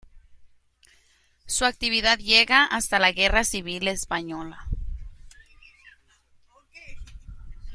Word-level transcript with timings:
Su 1.45 1.63
actividad 1.65 2.17
llega 2.17 2.65
hasta 2.65 2.97
la 2.97 3.11
guerra 3.11 3.43
civil 3.43 3.87
española. 3.87 4.67